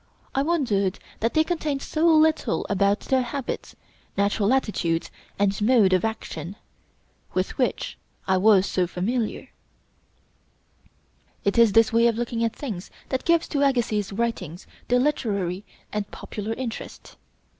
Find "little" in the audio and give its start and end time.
2.07-2.65